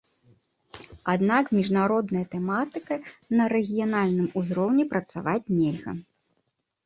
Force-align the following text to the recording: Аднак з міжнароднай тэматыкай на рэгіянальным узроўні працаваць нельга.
Аднак 1.13 1.43
з 1.49 1.53
міжнароднай 1.57 2.23
тэматыкай 2.31 2.99
на 3.39 3.43
рэгіянальным 3.55 4.27
узроўні 4.41 4.83
працаваць 4.95 5.51
нельга. 5.59 5.91